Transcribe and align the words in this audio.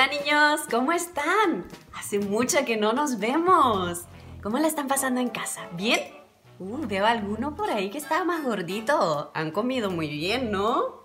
Hola 0.00 0.18
niños, 0.18 0.60
¿cómo 0.70 0.92
están? 0.92 1.66
Hace 1.94 2.20
mucho 2.20 2.64
que 2.64 2.78
no 2.78 2.94
nos 2.94 3.18
vemos. 3.18 4.06
¿Cómo 4.42 4.56
la 4.56 4.66
están 4.66 4.88
pasando 4.88 5.20
en 5.20 5.28
casa? 5.28 5.68
¿Bien? 5.72 6.00
Uh, 6.58 6.86
veo 6.86 7.04
alguno 7.04 7.54
por 7.54 7.68
ahí 7.70 7.90
que 7.90 7.98
está 7.98 8.24
más 8.24 8.42
gordito. 8.42 9.30
Han 9.34 9.50
comido 9.50 9.90
muy 9.90 10.08
bien, 10.08 10.50
¿no? 10.50 11.04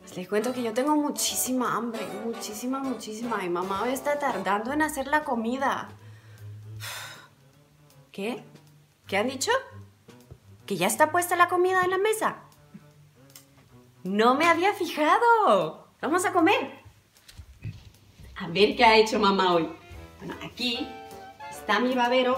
Pues 0.00 0.14
les 0.18 0.28
cuento 0.28 0.52
que 0.52 0.62
yo 0.62 0.74
tengo 0.74 0.96
muchísima 0.96 1.76
hambre, 1.76 2.06
muchísima, 2.26 2.78
muchísima. 2.78 3.42
Y 3.42 3.48
mamá 3.48 3.84
hoy 3.84 3.94
está 3.94 4.18
tardando 4.18 4.74
en 4.74 4.82
hacer 4.82 5.06
la 5.06 5.24
comida. 5.24 5.88
¿Qué? 8.12 8.44
¿Qué 9.06 9.16
han 9.16 9.28
dicho? 9.28 9.52
¿Que 10.66 10.76
ya 10.76 10.88
está 10.88 11.10
puesta 11.10 11.36
la 11.36 11.48
comida 11.48 11.82
en 11.84 11.90
la 11.92 11.98
mesa? 11.98 12.36
No 14.04 14.34
me 14.34 14.44
había 14.44 14.74
fijado. 14.74 15.88
Vamos 16.02 16.26
a 16.26 16.34
comer. 16.34 16.87
A 18.40 18.46
ver 18.46 18.76
qué 18.76 18.84
ha 18.84 18.96
hecho 18.96 19.18
mamá 19.18 19.54
hoy. 19.54 19.68
Bueno, 20.18 20.34
aquí 20.44 20.86
está 21.50 21.80
mi 21.80 21.94
babero. 21.94 22.36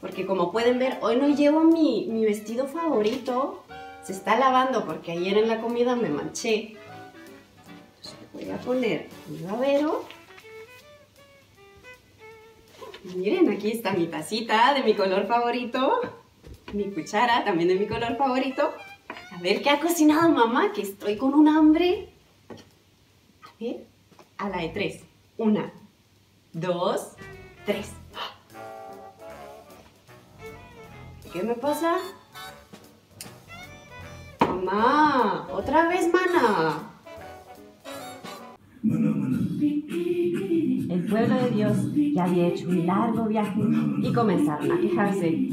Porque 0.00 0.26
como 0.26 0.52
pueden 0.52 0.78
ver, 0.78 0.98
hoy 1.00 1.16
no 1.16 1.28
llevo 1.28 1.64
mi, 1.64 2.06
mi 2.08 2.24
vestido 2.24 2.68
favorito. 2.68 3.64
Se 4.04 4.12
está 4.12 4.38
lavando 4.38 4.84
porque 4.84 5.12
ayer 5.12 5.38
en 5.38 5.48
la 5.48 5.60
comida 5.60 5.96
me 5.96 6.08
manché. 6.08 6.76
Voy 8.32 8.48
a 8.50 8.58
poner 8.58 9.08
mi 9.28 9.42
babero. 9.42 10.04
Miren, 13.02 13.50
aquí 13.50 13.72
está 13.72 13.92
mi 13.92 14.06
tacita 14.06 14.72
de 14.74 14.84
mi 14.84 14.94
color 14.94 15.26
favorito. 15.26 16.00
Mi 16.72 16.84
cuchara 16.92 17.44
también 17.44 17.68
de 17.68 17.74
mi 17.74 17.86
color 17.86 18.16
favorito. 18.16 18.72
A 19.32 19.40
ver 19.40 19.62
qué 19.62 19.70
ha 19.70 19.80
cocinado 19.80 20.28
mamá, 20.30 20.72
que 20.72 20.82
estoy 20.82 21.16
con 21.16 21.34
un 21.34 21.48
hambre. 21.48 22.08
A 23.42 23.50
ver, 23.58 23.91
a 24.42 24.48
la 24.48 24.58
de 24.58 24.68
tres. 24.70 25.04
Una, 25.38 25.72
dos, 26.52 27.14
tres. 27.64 27.92
¿Qué 31.32 31.42
me 31.42 31.54
pasa? 31.54 31.94
Mamá, 34.40 35.46
otra 35.50 35.88
vez, 35.88 36.10
mana. 36.12 36.90
El 40.90 41.06
pueblo 41.08 41.34
de 41.36 41.50
Dios 41.50 41.76
ya 42.12 42.24
había 42.24 42.48
hecho 42.48 42.68
un 42.68 42.86
largo 42.86 43.26
viaje 43.26 43.60
y 44.02 44.12
comenzaron 44.12 44.72
a 44.72 44.80
quejarse. 44.80 45.52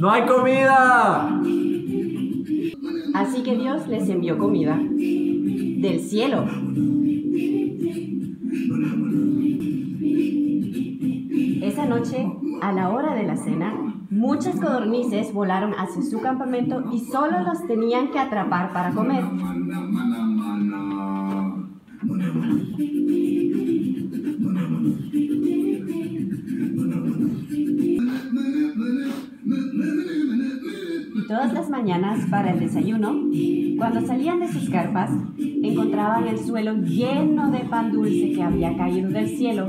¡No 0.00 0.10
hay 0.10 0.24
comida! 0.24 1.38
Así 3.12 3.42
que 3.42 3.54
Dios 3.54 3.86
les 3.86 4.08
envió 4.08 4.38
comida 4.38 4.78
del 4.80 6.00
cielo. 6.00 6.46
Esa 11.60 11.84
noche, 11.84 12.32
a 12.62 12.72
la 12.72 12.88
hora 12.88 13.14
de 13.14 13.24
la 13.24 13.36
cena, 13.36 13.74
muchas 14.08 14.58
codornices 14.58 15.34
volaron 15.34 15.74
hacia 15.74 16.00
su 16.00 16.18
campamento 16.22 16.82
y 16.90 17.00
solo 17.00 17.40
los 17.40 17.66
tenían 17.66 18.10
que 18.10 18.20
atrapar 18.20 18.72
para 18.72 18.92
comer. 18.92 19.22
Todas 31.30 31.52
las 31.52 31.70
mañanas 31.70 32.26
para 32.28 32.50
el 32.50 32.58
desayuno, 32.58 33.14
cuando 33.78 34.04
salían 34.04 34.40
de 34.40 34.48
sus 34.48 34.68
carpas, 34.68 35.12
encontraban 35.38 36.26
el 36.26 36.40
suelo 36.40 36.74
lleno 36.74 37.52
de 37.52 37.60
pan 37.60 37.92
dulce 37.92 38.32
que 38.32 38.42
había 38.42 38.76
caído 38.76 39.10
del 39.10 39.28
cielo, 39.28 39.68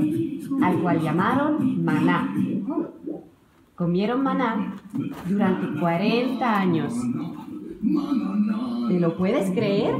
al 0.60 0.82
cual 0.82 1.00
llamaron 1.00 1.84
maná. 1.84 2.34
Comieron 3.76 4.24
maná 4.24 4.74
durante 5.28 5.78
40 5.78 6.60
años. 6.60 6.94
¿Te 8.88 8.98
lo 8.98 9.16
puedes 9.16 9.48
creer? 9.52 9.94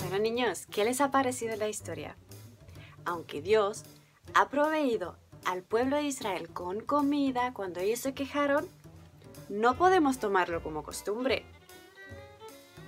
Bueno 0.00 0.18
niños, 0.22 0.66
¿qué 0.70 0.84
les 0.84 1.02
ha 1.02 1.10
parecido 1.10 1.54
la 1.56 1.68
historia? 1.68 2.16
Aunque 3.08 3.40
Dios 3.40 3.84
ha 4.34 4.50
proveído 4.50 5.16
al 5.46 5.62
pueblo 5.62 5.96
de 5.96 6.02
Israel 6.02 6.50
con 6.50 6.80
comida 6.80 7.54
cuando 7.54 7.80
ellos 7.80 8.00
se 8.00 8.12
quejaron, 8.12 8.68
no 9.48 9.78
podemos 9.78 10.18
tomarlo 10.18 10.62
como 10.62 10.82
costumbre. 10.82 11.46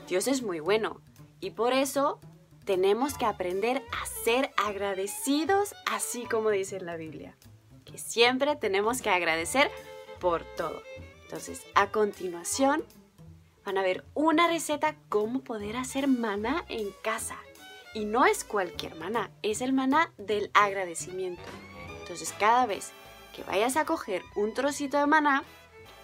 Dios 0.09 0.29
es 0.29 0.43
muy 0.43 0.61
bueno 0.61 1.01
y 1.41 1.53
por 1.53 1.73
eso 1.73 2.21
tenemos 2.67 3.17
que 3.17 3.25
aprender 3.25 3.83
a 3.99 4.05
ser 4.05 4.51
agradecidos 4.59 5.75
así 5.91 6.27
como 6.27 6.51
dice 6.51 6.77
en 6.77 6.85
la 6.85 6.97
Biblia. 6.97 7.35
Que 7.87 7.97
siempre 7.97 8.57
tenemos 8.57 9.01
que 9.01 9.09
agradecer 9.09 9.71
por 10.21 10.45
todo. 10.55 10.83
Entonces, 11.23 11.63
a 11.75 11.91
continuación, 11.91 12.85
van 13.65 13.79
a 13.79 13.83
ver 13.83 14.05
una 14.13 14.49
receta 14.49 14.97
cómo 15.09 15.41
poder 15.41 15.79
hacer 15.79 16.09
maná 16.09 16.67
en 16.69 16.91
casa. 17.03 17.39
Y 17.93 18.05
no 18.05 18.25
es 18.25 18.45
cualquier 18.45 18.95
maná, 18.95 19.31
es 19.43 19.61
el 19.61 19.73
maná 19.73 20.12
del 20.17 20.51
agradecimiento. 20.55 21.43
Entonces 22.01 22.33
cada 22.39 22.67
vez 22.67 22.93
que 23.34 23.43
vayas 23.43 23.77
a 23.77 23.84
coger 23.84 24.23
un 24.37 24.55
trocito 24.55 24.99
de 24.99 25.06
maná, 25.06 25.43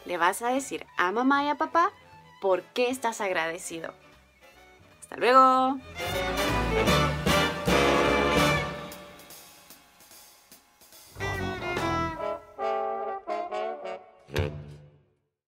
le 0.04 0.16
vas 0.16 0.42
a 0.42 0.48
decir 0.48 0.86
a 0.96 1.12
mamá 1.12 1.44
y 1.44 1.48
a 1.48 1.56
papá 1.56 1.92
por 2.40 2.62
qué 2.62 2.90
estás 2.90 3.20
agradecido. 3.20 3.92
Hasta 5.00 5.16
luego. 5.16 5.78